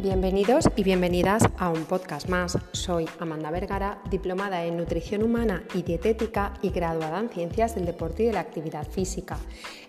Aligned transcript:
Bienvenidos 0.00 0.68
y 0.76 0.84
bienvenidas 0.84 1.42
a 1.58 1.70
un 1.70 1.84
podcast 1.84 2.28
más. 2.28 2.56
Soy 2.70 3.08
Amanda 3.18 3.50
Vergara, 3.50 4.00
diplomada 4.08 4.64
en 4.64 4.76
nutrición 4.76 5.24
humana 5.24 5.64
y 5.74 5.82
dietética 5.82 6.54
y 6.62 6.70
graduada 6.70 7.18
en 7.18 7.28
ciencias 7.28 7.74
del 7.74 7.84
deporte 7.84 8.22
y 8.22 8.26
de 8.26 8.32
la 8.32 8.40
actividad 8.40 8.86
física. 8.86 9.38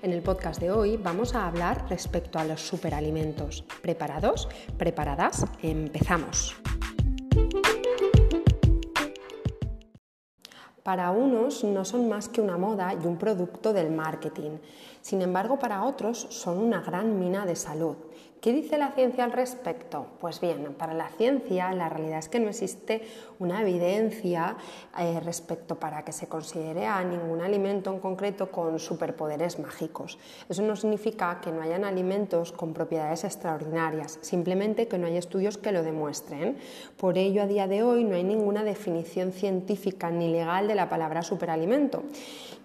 En 0.02 0.12
el 0.12 0.24
podcast 0.24 0.60
de 0.60 0.72
hoy 0.72 0.98
vamos 0.98 1.36
a 1.36 1.46
hablar 1.46 1.86
respecto 1.92 2.40
a 2.40 2.46
los 2.46 2.60
superalimentos. 2.60 3.64
¿Preparados? 3.84 4.50
¿Preparadas? 4.80 5.46
Empezamos. 5.62 6.56
Para 10.82 11.12
unos 11.12 11.64
no 11.64 11.86
son 11.86 12.10
más 12.10 12.30
que 12.30 12.42
una 12.42 12.58
moda 12.58 12.96
y 12.96 13.06
un 13.06 13.18
producto 13.18 13.74
del 13.74 13.92
marketing. 13.92 14.58
Sin 15.10 15.24
embargo, 15.24 15.58
para 15.58 15.86
otros 15.86 16.28
son 16.30 16.60
una 16.60 16.82
gran 16.82 17.18
mina 17.18 17.44
de 17.44 17.56
salud. 17.56 17.96
¿Qué 18.42 18.54
dice 18.54 18.78
la 18.78 18.92
ciencia 18.92 19.26
al 19.26 19.34
respecto? 19.34 20.06
Pues 20.22 20.40
bien, 20.40 20.74
para 20.78 20.94
la 20.94 21.10
ciencia 21.10 21.74
la 21.74 21.90
realidad 21.90 22.20
es 22.20 22.30
que 22.30 22.40
no 22.40 22.48
existe 22.48 23.02
una 23.38 23.62
evidencia 23.62 24.56
eh, 24.98 25.20
respecto 25.20 25.76
para 25.76 26.06
que 26.06 26.14
se 26.14 26.28
considere 26.28 26.86
a 26.86 27.04
ningún 27.04 27.42
alimento 27.42 27.92
en 27.92 28.00
concreto 28.00 28.50
con 28.50 28.80
superpoderes 28.80 29.60
mágicos. 29.60 30.18
Eso 30.48 30.62
no 30.62 30.78
significa 30.78 31.42
que 31.42 31.52
no 31.52 31.62
hayan 31.62 31.84
alimentos 31.84 32.54
con 32.54 32.74
propiedades 32.74 33.26
extraordinarias, 33.26 34.20
simplemente 34.22 34.88
que 34.88 34.98
no 34.98 35.08
hay 35.08 35.18
estudios 35.18 35.58
que 35.58 35.74
lo 35.74 35.84
demuestren. 35.84 36.58
Por 36.96 37.18
ello, 37.18 37.42
a 37.42 37.48
día 37.48 37.68
de 37.68 37.84
hoy 37.84 38.06
no 38.06 38.16
hay 38.16 38.24
ninguna 38.24 38.64
definición 38.64 39.34
científica 39.34 40.12
ni 40.12 40.32
legal 40.32 40.70
de 40.70 40.76
la 40.76 40.88
palabra 40.88 41.24
superalimento. 41.24 42.04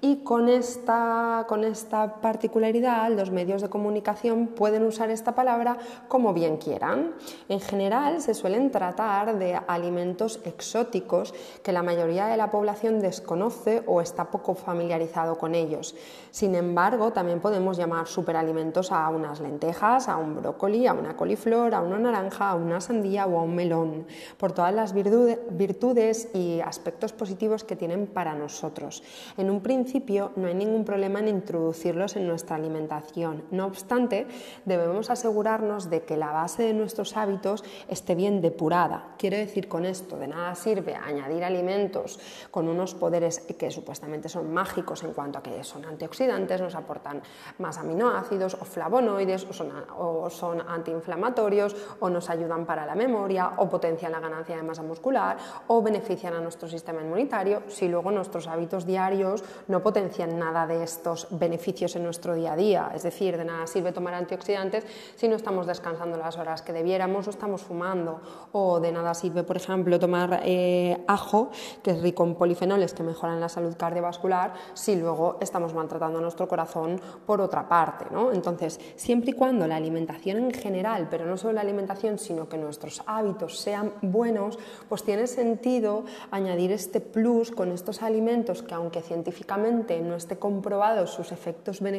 Y 0.00 0.16
con 0.16 0.48
esta, 0.48 1.47
con 1.48 1.64
esta 1.64 2.20
particularidad, 2.34 3.12
los 3.12 3.30
medios 3.30 3.62
de 3.62 3.69
comunicación 3.69 4.48
pueden 4.48 4.83
usar 4.83 5.09
esta 5.09 5.37
palabra 5.37 5.79
como 6.09 6.34
bien 6.34 6.56
quieran. 6.56 7.12
En 7.48 7.61
general 7.61 8.20
se 8.20 8.34
suelen 8.34 8.72
tratar 8.72 9.39
de 9.39 9.55
alimentos 9.69 10.41
exóticos 10.45 11.33
que 11.62 11.70
la 11.70 11.84
mayoría 11.84 12.27
de 12.27 12.36
la 12.36 12.50
población 12.50 12.98
desconoce 12.98 13.84
o 13.86 14.00
está 14.00 14.33
poco 14.33 14.56
familiarizado 14.56 15.39
con 15.39 15.55
ellos. 15.55 15.95
Sin 16.33 16.56
embargo, 16.56 17.12
también 17.12 17.39
podemos 17.39 17.77
llamar 17.77 18.08
superalimentos 18.08 18.91
a 18.91 19.08
unas 19.11 19.39
lentejas, 19.39 20.08
a 20.08 20.17
un 20.17 20.34
brócoli, 20.34 20.89
a 20.89 20.92
una 20.92 21.17
coliflor, 21.17 21.73
a 21.73 21.83
una 21.83 22.01
naranja, 22.01 22.51
a 22.51 22.56
una 22.56 22.80
sandía 22.80 23.27
o 23.27 23.39
a 23.39 23.42
un 23.45 23.55
melón, 23.55 24.08
por 24.39 24.51
todas 24.51 24.75
las 24.75 24.92
virtudes 24.92 26.34
y 26.34 26.61
aspectos 26.61 27.12
positivos 27.12 27.62
que 27.62 27.77
tienen 27.77 28.08
para 28.08 28.34
nosotros. 28.34 29.05
En 29.36 29.51
un 29.51 29.61
principio 29.61 30.33
no 30.34 30.48
hay 30.48 30.55
ningún 30.55 30.84
problema 30.84 31.20
en 31.20 31.28
introducirlos 31.28 32.14
en 32.17 32.27
nuestra 32.27 32.57
alimentación. 32.57 33.45
No 33.51 33.67
obstante, 33.67 34.27
debemos 34.65 35.11
asegurar 35.11 35.55
de 35.55 36.03
que 36.03 36.17
la 36.17 36.33
base 36.33 36.65
de 36.65 36.73
nuestros 36.75 37.17
hábitos 37.17 37.62
esté 37.89 38.15
bien 38.15 38.41
depurada. 38.41 39.15
Quiero 39.19 39.37
decir 39.37 39.69
con 39.69 39.84
esto, 39.84 40.17
de 40.17 40.27
nada 40.27 40.55
sirve 40.55 40.95
añadir 40.95 41.45
alimentos 41.45 42.19
con 42.51 42.69
unos 42.69 42.95
poderes 42.95 43.41
que 43.41 43.70
supuestamente 43.70 44.29
son 44.29 44.53
mágicos 44.53 45.03
en 45.05 45.12
cuanto 45.12 45.39
a 45.39 45.42
que 45.42 45.62
son 45.62 45.85
antioxidantes, 45.85 46.61
nos 46.61 46.75
aportan 46.75 47.23
más 47.59 47.79
aminoácidos 47.79 48.55
o 48.55 48.65
flavonoides 48.65 49.45
o 49.45 49.53
son, 49.53 49.73
o 49.97 50.29
son 50.31 50.61
antiinflamatorios 50.61 51.77
o 52.01 52.11
nos 52.11 52.31
ayudan 52.31 52.67
para 52.67 52.87
la 52.87 52.95
memoria 52.95 53.53
o 53.59 53.69
potencian 53.69 54.12
la 54.12 54.20
ganancia 54.20 54.57
de 54.57 54.62
masa 54.62 54.83
muscular 54.83 55.37
o 55.69 55.83
benefician 55.83 56.35
a 56.35 56.41
nuestro 56.41 56.69
sistema 56.69 57.01
inmunitario 57.01 57.62
si 57.69 57.89
luego 57.89 58.11
nuestros 58.11 58.48
hábitos 58.48 58.87
diarios 58.87 59.45
no 59.69 59.83
potencian 59.83 60.39
nada 60.39 60.67
de 60.67 60.83
estos 60.83 61.29
beneficios 61.31 61.97
en 61.97 62.03
nuestro 62.05 62.34
día 62.34 62.52
a 62.52 62.56
día. 62.56 62.92
Es 62.94 63.02
decir, 63.02 63.36
de 63.36 63.44
nada 63.44 63.66
sirve 63.66 63.92
tomar 63.92 64.14
antioxidantes 64.14 64.86
si 65.16 65.27
no 65.27 65.36
estamos 65.36 65.66
descansando 65.66 66.16
las 66.16 66.38
horas 66.38 66.62
que 66.62 66.72
debiéramos 66.72 67.27
o 67.27 67.30
estamos 67.30 67.62
fumando. 67.62 68.20
O 68.52 68.78
de 68.78 68.92
nada 68.92 69.14
sirve, 69.14 69.42
por 69.42 69.56
ejemplo, 69.56 69.98
tomar 69.98 70.41
eh, 70.44 71.02
ajo, 71.08 71.51
que 71.83 71.90
es 71.90 72.02
rico 72.02 72.24
en 72.24 72.34
polifenoles 72.34 72.95
que 72.95 73.02
mejoran 73.02 73.40
la 73.40 73.48
salud 73.48 73.74
cardiovascular, 73.77 74.55
si 74.74 74.96
luego 74.96 75.39
estamos 75.40 75.74
maltratando 75.74 76.20
nuestro 76.20 76.46
corazón 76.46 77.01
por 77.27 77.40
otra 77.40 77.68
parte. 77.68 78.06
¿no? 78.11 78.33
Entonces, 78.33 78.79
siempre 78.96 79.30
y 79.30 79.33
cuando 79.34 79.67
la 79.67 79.77
alimentación 79.77 80.39
en 80.39 80.52
general, 80.52 81.08
pero 81.11 81.27
no 81.27 81.36
solo 81.36 81.55
la 81.55 81.62
alimentación, 81.62 82.18
sino 82.18 82.48
que 82.48 82.58
nuestros 82.58 83.02
hábitos 83.06 83.58
sean 83.58 83.92
buenos, 84.02 84.58
pues 84.89 85.02
tiene 85.02 85.27
sentido 85.27 86.05
añadir 86.30 86.73
este 86.73 87.00
plus 87.00 87.50
con 87.50 87.73
estos 87.73 88.02
alimentos 88.02 88.62
que 88.62 88.74
aunque 88.74 89.00
científicamente 89.00 90.00
no 90.00 90.17
esté 90.17 90.39
comprobado 90.39 91.06
sus 91.06 91.33
efectos 91.33 91.80
beneficiosos 91.80 91.93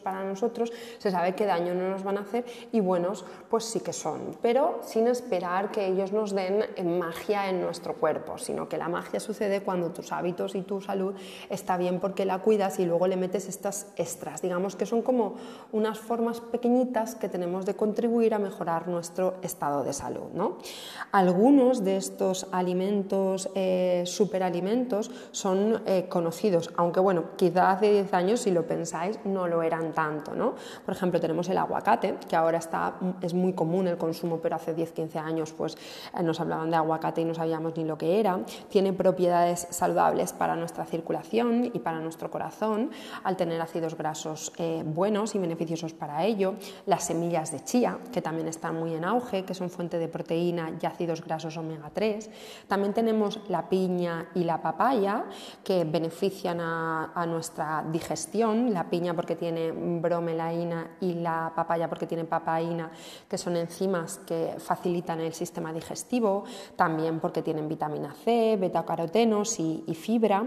para 0.00 0.24
nosotros, 0.24 0.72
se 0.98 1.10
sabe 1.10 1.34
qué 1.34 1.46
daño 1.46 1.74
no 1.74 1.90
nos 1.90 2.02
van 2.02 2.18
a 2.18 2.22
hacer 2.22 2.44
y 2.72 2.80
buenos 2.80 3.24
pues 3.48 3.64
sí 3.64 3.80
que 3.80 3.92
son, 3.92 4.36
pero 4.42 4.80
sin 4.82 5.08
esperar 5.08 5.70
que 5.70 5.86
ellos 5.86 6.12
nos 6.12 6.34
den 6.34 6.64
magia 6.98 7.48
en 7.48 7.60
nuestro 7.60 7.94
cuerpo, 7.94 8.38
sino 8.38 8.68
que 8.68 8.76
la 8.76 8.88
magia 8.88 9.20
sucede 9.20 9.62
cuando 9.62 9.90
tus 9.90 10.12
hábitos 10.12 10.54
y 10.54 10.62
tu 10.62 10.80
salud 10.80 11.14
está 11.48 11.76
bien 11.76 12.00
porque 12.00 12.24
la 12.24 12.38
cuidas 12.40 12.78
y 12.78 12.86
luego 12.86 13.06
le 13.06 13.16
metes 13.16 13.48
estas 13.48 13.92
extras, 13.96 14.42
digamos 14.42 14.76
que 14.76 14.86
son 14.86 15.02
como 15.02 15.34
unas 15.72 15.98
formas 15.98 16.40
pequeñitas 16.40 17.14
que 17.14 17.28
tenemos 17.28 17.66
de 17.66 17.74
contribuir 17.74 18.34
a 18.34 18.38
mejorar 18.38 18.88
nuestro 18.88 19.36
estado 19.42 19.84
de 19.84 19.92
salud. 19.92 20.30
¿no? 20.34 20.58
Algunos 21.12 21.84
de 21.84 21.96
estos 21.96 22.46
alimentos, 22.52 23.48
eh, 23.54 24.02
superalimentos, 24.06 25.10
son 25.32 25.82
eh, 25.86 26.06
conocidos, 26.08 26.70
aunque 26.76 27.00
bueno, 27.00 27.24
quizá 27.36 27.70
hace 27.70 27.92
10 27.92 28.14
años, 28.14 28.40
si 28.40 28.50
lo 28.50 28.66
pensáis, 28.66 29.18
no 29.32 29.46
lo 29.46 29.62
eran 29.62 29.92
tanto. 29.92 30.34
¿no? 30.34 30.54
Por 30.84 30.94
ejemplo, 30.94 31.20
tenemos 31.20 31.48
el 31.48 31.58
aguacate, 31.58 32.16
que 32.28 32.36
ahora 32.36 32.58
está 32.58 32.94
es 33.20 33.34
muy 33.34 33.52
común 33.52 33.88
el 33.88 33.96
consumo, 33.96 34.38
pero 34.38 34.56
hace 34.56 34.74
10-15 34.74 35.16
años 35.16 35.52
pues, 35.52 35.76
eh, 36.16 36.22
nos 36.22 36.40
hablaban 36.40 36.70
de 36.70 36.76
aguacate 36.76 37.20
y 37.20 37.24
no 37.24 37.34
sabíamos 37.34 37.76
ni 37.76 37.84
lo 37.84 37.96
que 37.96 38.20
era. 38.20 38.40
Tiene 38.68 38.92
propiedades 38.92 39.66
saludables 39.70 40.32
para 40.32 40.56
nuestra 40.56 40.84
circulación 40.84 41.70
y 41.72 41.78
para 41.78 42.00
nuestro 42.00 42.30
corazón, 42.30 42.90
al 43.24 43.36
tener 43.36 43.60
ácidos 43.60 43.96
grasos 43.96 44.52
eh, 44.58 44.82
buenos 44.84 45.34
y 45.34 45.38
beneficiosos 45.38 45.92
para 45.92 46.24
ello. 46.24 46.54
Las 46.86 47.04
semillas 47.04 47.52
de 47.52 47.64
chía, 47.64 47.98
que 48.12 48.22
también 48.22 48.48
están 48.48 48.76
muy 48.76 48.94
en 48.94 49.04
auge, 49.04 49.44
que 49.44 49.54
son 49.54 49.70
fuente 49.70 49.98
de 49.98 50.08
proteína 50.08 50.72
y 50.80 50.86
ácidos 50.86 51.24
grasos 51.24 51.56
omega 51.56 51.90
3. 51.92 52.30
También 52.68 52.92
tenemos 52.92 53.40
la 53.48 53.68
piña 53.68 54.28
y 54.34 54.44
la 54.44 54.62
papaya, 54.62 55.24
que 55.64 55.84
benefician 55.84 56.60
a, 56.60 57.12
a 57.14 57.26
nuestra 57.26 57.84
digestión. 57.90 58.72
La 58.72 58.88
piña 58.88 59.14
porque 59.20 59.36
tiene 59.36 59.70
bromelaína 59.70 60.96
y 61.00 61.12
la 61.12 61.52
papaya 61.54 61.90
porque 61.90 62.06
tiene 62.06 62.24
papaya 62.24 62.60
que 63.28 63.36
son 63.36 63.54
enzimas 63.56 64.18
que 64.26 64.54
facilitan 64.58 65.20
el 65.20 65.34
sistema 65.34 65.74
digestivo, 65.74 66.44
también 66.74 67.20
porque 67.20 67.42
tienen 67.42 67.68
vitamina 67.68 68.14
C, 68.24 68.56
betacarotenos 68.58 69.60
y, 69.60 69.84
y 69.86 69.94
fibra. 69.94 70.44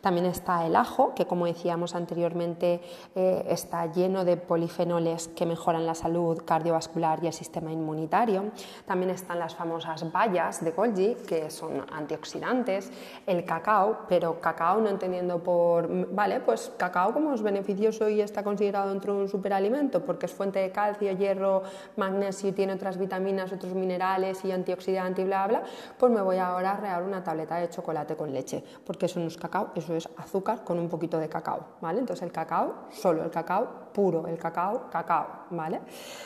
También 0.00 0.26
está 0.26 0.66
el 0.66 0.74
ajo, 0.74 1.14
que 1.14 1.26
como 1.26 1.46
decíamos 1.46 1.94
anteriormente 1.94 2.80
eh, 3.14 3.46
está 3.48 3.86
lleno 3.92 4.24
de 4.24 4.36
polifenoles 4.36 5.28
que 5.28 5.46
mejoran 5.46 5.86
la 5.86 5.94
salud 5.94 6.42
cardiovascular 6.44 7.22
y 7.22 7.28
el 7.28 7.32
sistema 7.32 7.70
inmunitario. 7.70 8.46
También 8.86 9.10
están 9.10 9.38
las 9.38 9.54
famosas 9.54 10.10
bayas 10.10 10.64
de 10.64 10.72
Golgi, 10.72 11.14
que 11.28 11.48
son 11.50 11.84
antioxidantes, 11.92 12.90
el 13.26 13.44
cacao, 13.44 14.00
pero 14.08 14.40
cacao 14.40 14.80
no 14.80 14.88
entendiendo 14.88 15.38
por, 15.42 16.12
vale, 16.12 16.40
pues 16.40 16.72
cacao 16.76 17.12
como 17.12 17.32
es 17.32 17.42
beneficioso 17.42 18.08
y 18.08 18.15
está 18.24 18.42
considerado 18.42 18.90
dentro 18.90 19.14
de 19.14 19.22
un 19.22 19.28
superalimento 19.28 20.04
porque 20.04 20.26
es 20.26 20.32
fuente 20.32 20.58
de 20.58 20.70
calcio, 20.70 21.12
hierro, 21.12 21.62
magnesio, 21.96 22.52
tiene 22.54 22.74
otras 22.74 22.98
vitaminas, 22.98 23.52
otros 23.52 23.74
minerales 23.74 24.44
y 24.44 24.52
antioxidantes 24.52 25.24
y 25.24 25.26
bla, 25.26 25.46
bla, 25.46 25.62
pues 25.98 26.12
me 26.12 26.20
voy 26.20 26.38
ahora 26.38 26.72
a 26.72 26.76
regar 26.76 27.02
una 27.02 27.22
tableta 27.22 27.56
de 27.56 27.68
chocolate 27.68 28.16
con 28.16 28.32
leche, 28.32 28.62
porque 28.84 29.06
eso 29.06 29.20
no 29.20 29.26
es 29.26 29.36
cacao, 29.36 29.70
eso 29.74 29.94
es 29.94 30.08
azúcar 30.16 30.64
con 30.64 30.78
un 30.78 30.88
poquito 30.88 31.18
de 31.18 31.28
cacao, 31.28 31.60
¿vale? 31.80 32.00
Entonces 32.00 32.22
el 32.22 32.32
cacao, 32.32 32.86
solo 32.90 33.24
el 33.24 33.30
cacao 33.30 33.85
puro, 33.96 34.26
el 34.26 34.36
cacao, 34.36 34.90
cacao, 34.90 35.26
¿vale? 35.52 35.80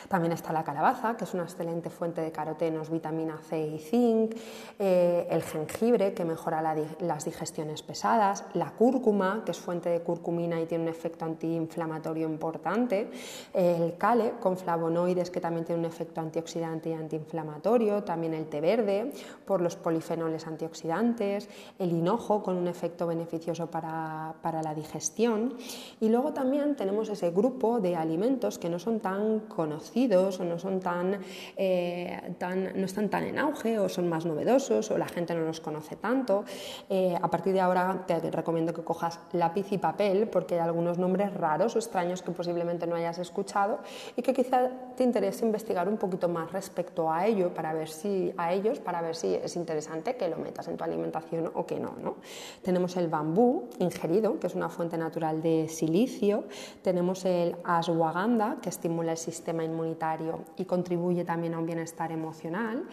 También 0.09 0.33
está 0.33 0.51
la 0.51 0.61
calabaza, 0.61 1.15
que 1.15 1.23
es 1.23 1.33
una 1.33 1.43
excelente 1.43 1.89
fuente 1.89 2.19
de 2.19 2.29
carotenos, 2.29 2.89
vitamina 2.89 3.37
C 3.37 3.65
y 3.65 3.79
zinc, 3.79 4.35
eh, 4.77 5.25
el 5.29 5.41
jengibre, 5.41 6.13
que 6.13 6.25
mejora 6.25 6.61
las 6.99 7.23
digestiones 7.23 7.81
pesadas, 7.81 8.43
la 8.55 8.71
cúrcuma, 8.71 9.43
que 9.45 9.51
es 9.51 9.59
fuente 9.59 9.87
de 9.87 10.01
curcumina 10.01 10.59
y 10.59 10.65
tiene 10.65 10.83
un 10.83 10.89
efecto 10.89 11.23
antiinflamatorio 11.23 12.27
importante, 12.27 13.09
el 13.53 13.95
cale, 13.97 14.33
con 14.41 14.57
flavonoides, 14.57 15.29
que 15.31 15.39
también 15.39 15.63
tiene 15.63 15.79
un 15.79 15.85
efecto 15.85 16.19
antioxidante 16.19 16.89
y 16.89 16.93
antiinflamatorio, 16.93 18.03
también 18.03 18.33
el 18.33 18.47
té 18.47 18.59
verde 18.59 19.13
por 19.45 19.61
los 19.61 19.77
polifenoles 19.77 20.45
antioxidantes, 20.45 21.47
el 21.79 21.91
hinojo 21.93 22.43
con 22.43 22.57
un 22.57 22.67
efecto 22.67 23.07
beneficioso 23.07 23.71
para, 23.71 24.35
la 24.63 24.75
digestión 24.75 25.55
y 25.99 26.09
luego 26.09 26.33
también 26.33 26.75
tenemos 26.75 27.07
ese 27.09 27.31
grupo 27.31 27.60
grupo 27.61 27.79
de 27.79 27.95
alimentos 27.95 28.57
que 28.57 28.69
no 28.69 28.79
son 28.79 28.99
tan 28.99 29.41
conocidos 29.41 30.39
o 30.39 30.43
no, 30.43 30.57
son 30.57 30.79
tan, 30.79 31.19
eh, 31.55 32.33
tan, 32.39 32.73
no 32.73 32.85
están 32.85 33.07
tan 33.07 33.23
en 33.23 33.37
auge 33.37 33.77
o 33.77 33.87
son 33.87 34.09
más 34.09 34.25
novedosos 34.25 34.89
o 34.89 34.97
la 34.97 35.07
gente 35.07 35.35
no 35.35 35.45
los 35.45 35.59
conoce 35.59 35.95
tanto. 35.95 36.43
Eh, 36.89 37.15
a 37.21 37.29
partir 37.29 37.53
de 37.53 37.61
ahora 37.61 38.03
te 38.07 38.19
recomiendo 38.31 38.73
que 38.73 38.81
cojas 38.81 39.19
lápiz 39.33 39.71
y 39.71 39.77
papel 39.77 40.27
porque 40.27 40.55
hay 40.55 40.61
algunos 40.61 40.97
nombres 40.97 41.33
raros 41.35 41.75
o 41.75 41.79
extraños 41.79 42.23
que 42.23 42.31
posiblemente 42.31 42.87
no 42.87 42.95
hayas 42.95 43.19
escuchado 43.19 43.79
y 44.15 44.23
que 44.23 44.33
quizá 44.33 44.71
te 44.97 45.03
interese 45.03 45.45
investigar 45.45 45.87
un 45.87 45.97
poquito 45.97 46.27
más 46.27 46.51
respecto 46.51 47.11
a 47.11 47.27
ello 47.27 47.53
para 47.53 47.73
ver 47.73 47.89
si 47.89 48.33
a 48.37 48.53
ellos 48.53 48.79
para 48.79 49.01
ver 49.01 49.15
si 49.15 49.35
es 49.35 49.55
interesante 49.55 50.15
que 50.15 50.27
lo 50.29 50.37
metas 50.37 50.67
en 50.67 50.77
tu 50.77 50.83
alimentación 50.83 51.51
o 51.53 51.67
que 51.67 51.79
no. 51.79 51.93
¿no? 52.01 52.15
Tenemos 52.63 52.97
el 52.97 53.07
bambú 53.07 53.69
ingerido, 53.77 54.39
que 54.39 54.47
es 54.47 54.55
una 54.55 54.69
fuente 54.69 54.97
natural 54.97 55.43
de 55.43 55.67
silicio. 55.69 56.45
Tenemos 56.81 57.23
el 57.25 57.50
ashwagandha, 57.63 58.57
que 58.61 58.69
estimula 58.69 59.11
el 59.11 59.17
sistema 59.17 59.63
inmunitario 59.63 60.39
y 60.57 60.65
contribuye 60.65 61.23
también 61.23 61.53
a 61.53 61.59
un 61.59 61.65
bienestar 61.65 62.11
emocional. 62.11 62.85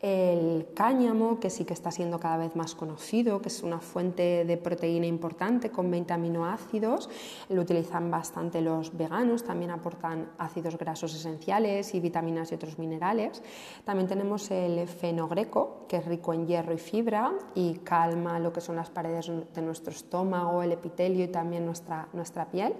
El 0.00 0.68
cáñamo, 0.74 1.38
que 1.40 1.50
sí 1.50 1.66
que 1.66 1.74
está 1.74 1.90
siendo 1.90 2.18
cada 2.18 2.38
vez 2.38 2.56
más 2.56 2.74
conocido, 2.74 3.42
que 3.42 3.48
es 3.48 3.62
una 3.62 3.80
fuente 3.80 4.46
de 4.46 4.56
proteína 4.56 5.06
importante 5.06 5.70
con 5.70 5.90
20 5.90 6.14
aminoácidos. 6.14 7.10
Lo 7.50 7.60
utilizan 7.60 8.10
bastante 8.10 8.62
los 8.62 8.96
veganos, 8.96 9.44
también 9.44 9.70
aportan 9.70 10.30
ácidos 10.38 10.78
grasos 10.78 11.14
esenciales 11.14 11.94
y 11.94 12.00
vitaminas 12.00 12.50
y 12.50 12.54
otros 12.54 12.78
minerales. 12.78 13.42
También 13.84 14.08
tenemos 14.08 14.50
el 14.50 14.88
fenogreco, 14.88 15.84
que 15.86 15.98
es 15.98 16.06
rico 16.06 16.32
en 16.32 16.46
hierro 16.46 16.72
y 16.72 16.78
fibra 16.78 17.32
y 17.54 17.74
calma 17.84 18.38
lo 18.38 18.52
que 18.52 18.62
son 18.62 18.76
las 18.76 18.88
paredes 18.88 19.30
de 19.54 19.62
nuestro 19.62 19.92
estómago, 19.92 20.62
el 20.62 20.72
epitelio 20.72 21.24
y 21.24 21.28
también 21.28 21.66
nuestra, 21.66 22.08
nuestra 22.12 22.46
piel. 22.46 22.74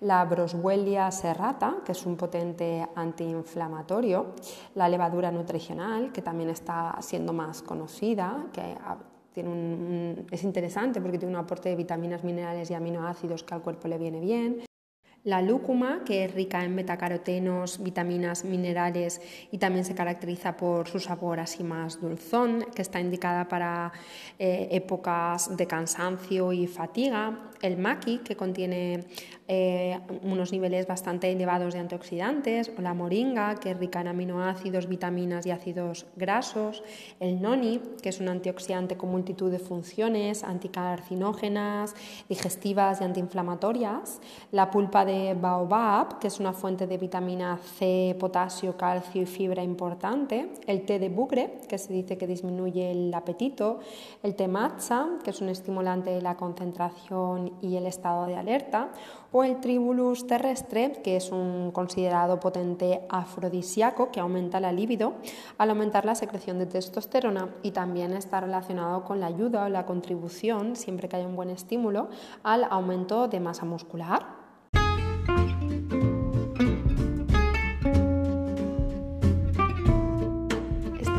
La 0.00 0.24
Broswellia 0.66 1.12
serrata, 1.12 1.76
que 1.84 1.92
es 1.92 2.06
un 2.06 2.16
potente 2.16 2.84
antiinflamatorio. 2.96 4.34
La 4.74 4.88
levadura 4.88 5.30
nutricional, 5.30 6.10
que 6.10 6.22
también 6.22 6.50
está 6.50 6.96
siendo 7.00 7.32
más 7.32 7.62
conocida, 7.62 8.46
que 8.52 8.74
tiene 9.32 10.26
es 10.28 10.42
interesante 10.42 11.00
porque 11.00 11.18
tiene 11.18 11.34
un 11.34 11.40
aporte 11.40 11.68
de 11.68 11.76
vitaminas, 11.76 12.24
minerales 12.24 12.68
y 12.70 12.74
aminoácidos 12.74 13.44
que 13.44 13.54
al 13.54 13.62
cuerpo 13.62 13.86
le 13.86 13.98
viene 13.98 14.18
bien. 14.18 14.65
La 15.26 15.42
lúcuma, 15.42 16.04
que 16.04 16.24
es 16.24 16.32
rica 16.32 16.62
en 16.62 16.76
betacarotenos, 16.76 17.82
vitaminas, 17.82 18.44
minerales 18.44 19.20
y 19.50 19.58
también 19.58 19.84
se 19.84 19.92
caracteriza 19.92 20.56
por 20.56 20.86
su 20.86 21.00
sabor 21.00 21.40
así 21.40 21.64
más 21.64 22.00
dulzón, 22.00 22.64
que 22.72 22.82
está 22.82 23.00
indicada 23.00 23.48
para 23.48 23.92
eh, 24.38 24.68
épocas 24.70 25.56
de 25.56 25.66
cansancio 25.66 26.52
y 26.52 26.68
fatiga. 26.68 27.50
El 27.60 27.76
maqui, 27.76 28.18
que 28.18 28.36
contiene 28.36 29.02
eh, 29.48 29.98
unos 30.22 30.52
niveles 30.52 30.86
bastante 30.86 31.32
elevados 31.32 31.74
de 31.74 31.80
antioxidantes. 31.80 32.70
O 32.78 32.82
la 32.82 32.94
moringa, 32.94 33.56
que 33.56 33.72
es 33.72 33.78
rica 33.78 34.02
en 34.02 34.08
aminoácidos, 34.08 34.86
vitaminas 34.86 35.44
y 35.46 35.50
ácidos 35.50 36.06
grasos. 36.14 36.84
El 37.18 37.42
noni, 37.42 37.80
que 38.00 38.10
es 38.10 38.20
un 38.20 38.28
antioxidante 38.28 38.96
con 38.96 39.10
multitud 39.10 39.50
de 39.50 39.58
funciones 39.58 40.44
anticarcinógenas, 40.44 41.96
digestivas 42.28 43.00
y 43.00 43.04
antiinflamatorias. 43.04 44.20
La 44.52 44.70
pulpa 44.70 45.04
de 45.04 45.15
baobab, 45.40 46.18
que 46.18 46.28
es 46.28 46.40
una 46.40 46.52
fuente 46.52 46.86
de 46.86 46.98
vitamina 46.98 47.58
C, 47.58 48.16
potasio, 48.18 48.76
calcio 48.76 49.22
y 49.22 49.26
fibra 49.26 49.62
importante, 49.62 50.52
el 50.66 50.84
té 50.84 50.98
de 50.98 51.08
bugre, 51.08 51.60
que 51.68 51.78
se 51.78 51.92
dice 51.92 52.16
que 52.16 52.26
disminuye 52.26 52.90
el 52.90 53.12
apetito, 53.14 53.80
el 54.22 54.34
té 54.34 54.48
matcha, 54.48 55.06
que 55.22 55.30
es 55.30 55.40
un 55.40 55.48
estimulante 55.48 56.10
de 56.10 56.22
la 56.22 56.36
concentración 56.36 57.52
y 57.60 57.76
el 57.76 57.86
estado 57.86 58.26
de 58.26 58.36
alerta, 58.36 58.90
o 59.32 59.44
el 59.44 59.60
tribulus 59.60 60.26
terrestre, 60.26 60.92
que 61.04 61.16
es 61.16 61.30
un 61.30 61.70
considerado 61.72 62.40
potente 62.40 63.02
afrodisíaco 63.08 64.10
que 64.10 64.20
aumenta 64.20 64.60
la 64.60 64.72
libido 64.72 65.14
al 65.58 65.70
aumentar 65.70 66.04
la 66.04 66.14
secreción 66.14 66.58
de 66.58 66.66
testosterona 66.66 67.50
y 67.62 67.72
también 67.72 68.12
está 68.12 68.40
relacionado 68.40 69.04
con 69.04 69.20
la 69.20 69.26
ayuda 69.26 69.64
o 69.64 69.68
la 69.68 69.84
contribución, 69.84 70.76
siempre 70.76 71.08
que 71.08 71.16
haya 71.16 71.26
un 71.26 71.36
buen 71.36 71.50
estímulo, 71.50 72.08
al 72.42 72.64
aumento 72.64 73.28
de 73.28 73.40
masa 73.40 73.64
muscular. 73.64 74.35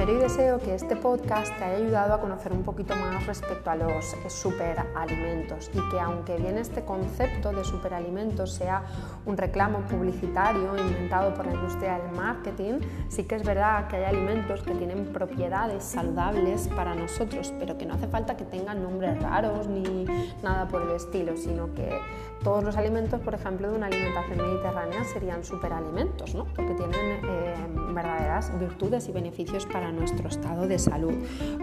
Y 0.07 0.26
deseo 0.27 0.59
que 0.59 0.75
este 0.75 0.97
podcast 0.97 1.57
te 1.57 1.63
haya 1.63 1.77
ayudado 1.77 2.13
a 2.13 2.19
conocer 2.19 2.51
un 2.51 2.63
poquito 2.63 2.94
más 2.97 3.25
respecto 3.25 3.69
a 3.69 3.77
los 3.77 4.13
superalimentos 4.27 5.71
y 5.74 5.79
que 5.89 6.01
aunque 6.01 6.35
bien 6.35 6.57
este 6.57 6.83
concepto 6.83 7.53
de 7.53 7.63
superalimentos 7.63 8.53
sea 8.53 8.83
un 9.25 9.38
reclamo 9.38 9.79
publicitario 9.83 10.77
inventado 10.77 11.33
por 11.33 11.45
la 11.45 11.53
industria 11.53 12.00
del 12.00 12.12
marketing, 12.12 12.79
sí 13.07 13.24
que 13.24 13.35
es 13.35 13.44
verdad 13.44 13.88
que 13.88 13.95
hay 13.95 14.03
alimentos 14.03 14.63
que 14.63 14.75
tienen 14.75 15.06
propiedades 15.13 15.85
saludables 15.85 16.68
para 16.75 16.94
nosotros, 16.94 17.53
pero 17.57 17.77
que 17.77 17.85
no 17.85 17.94
hace 17.94 18.07
falta 18.07 18.35
que 18.35 18.44
tengan 18.44 18.83
nombres 18.83 19.18
raros 19.21 19.65
ni 19.68 20.06
nada 20.44 20.68
por 20.68 20.81
el 20.81 20.91
estilo, 20.91 21.38
sino 21.38 21.73
que 21.73 22.01
todos 22.44 22.63
los 22.63 22.77
alimentos, 22.77 23.19
por 23.21 23.33
ejemplo, 23.33 23.69
de 23.71 23.77
una 23.77 23.88
alimentación 23.88 24.38
mediterránea 24.38 25.03
serían 25.06 25.44
superalimentos, 25.44 26.35
¿no? 26.35 26.45
porque 26.56 26.73
tienen 26.73 27.25
eh, 27.25 27.56
verdaderas 27.94 28.57
virtudes 28.59 29.07
y 29.09 29.12
beneficios 29.12 29.65
para 29.65 29.91
nuestro 29.91 30.17
estado 30.25 30.68
de 30.68 30.80
salud. 30.80 31.14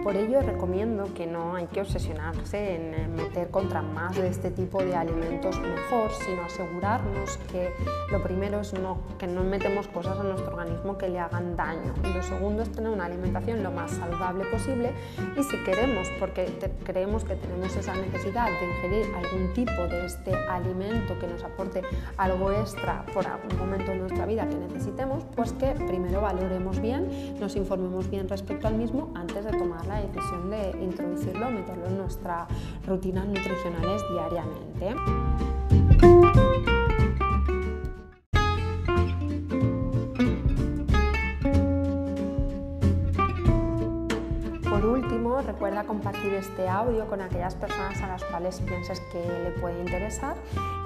Por 0.03 0.17
ello 0.17 0.41
recomiendo 0.41 1.13
que 1.15 1.27
no 1.27 1.57
hay 1.57 1.67
que 1.67 1.81
obsesionarse 1.81 2.77
en 2.77 3.15
meter 3.15 3.51
contra 3.51 3.83
más 3.83 4.17
de 4.17 4.29
este 4.29 4.51
tipo 4.51 4.83
de 4.83 4.95
alimentos 4.95 5.59
mejor, 5.61 6.11
sino 6.25 6.45
asegurarnos 6.45 7.39
que 7.51 7.71
lo 8.11 8.23
primero 8.23 8.61
es 8.61 8.73
no, 8.75 8.99
que 9.19 9.27
no 9.27 9.43
metemos 9.43 9.89
cosas 9.89 10.19
a 10.19 10.23
nuestro 10.23 10.55
organismo 10.55 10.97
que 10.97 11.09
le 11.09 11.19
hagan 11.19 11.57
daño. 11.57 11.95
Y 12.05 12.13
lo 12.13 12.23
segundo 12.23 12.63
es 12.63 12.71
tener 12.71 12.91
una 12.91 13.07
alimentación 13.07 13.63
lo 13.63 13.73
más 13.73 13.91
saludable 13.91 14.45
posible 14.47 14.93
y 15.37 15.43
si 15.43 15.57
queremos, 15.65 16.09
porque 16.21 16.47
creemos 16.85 17.25
que 17.25 17.35
tenemos 17.35 17.75
esa 17.77 17.95
necesidad 17.95 18.47
de 18.47 18.67
ingerir 18.67 19.15
algún 19.17 19.53
tipo 19.53 19.87
de 19.89 20.07
este 20.07 20.35
alimento 20.35 21.19
que 21.19 21.27
nos 21.27 21.43
aporte 21.43 21.83
algo 22.17 22.53
extra 22.53 23.05
por 23.13 23.27
algún 23.27 23.59
momento 23.59 23.93
en 23.93 24.01
nuestra 24.01 24.27
vida 24.27 24.49
que 24.49 24.57
necesitemos, 24.57 25.25
pues 25.35 25.53
que 25.53 25.73
primero 25.73 26.21
valoremos 26.21 26.81
bien, 26.81 27.39
nos 27.41 27.57
informemos 27.57 28.11
bien 28.11 28.29
respecto 28.29 28.44
al 28.65 28.75
mismo 28.75 29.11
antes 29.15 29.45
de 29.45 29.53
tomar 29.53 29.87
la 29.87 30.01
decisión 30.01 30.51
de 30.51 30.71
introducirlo 30.83 31.51
meterlo 31.51 31.87
en 31.87 31.97
nuestras 31.97 32.47
rutinas 32.87 33.27
nutricionales 33.27 34.03
diariamente. 34.11 34.95
Por 44.69 44.85
último, 44.85 45.41
recuerda 45.41 45.85
compartir 45.85 46.35
este 46.35 46.69
audio 46.69 47.07
con 47.07 47.23
aquellas 47.23 47.55
personas 47.55 48.01
a 48.03 48.09
las 48.09 48.25
cuales 48.25 48.61
pienses 48.61 49.01
que 49.11 49.21
le 49.43 49.51
puede 49.61 49.81
interesar 49.81 50.37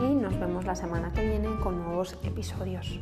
y 0.00 0.14
nos 0.14 0.38
vemos 0.38 0.64
la 0.64 0.76
semana 0.76 1.12
que 1.12 1.26
viene 1.26 1.49
con 1.60 1.82
nuevos 1.82 2.16
episodios. 2.22 3.00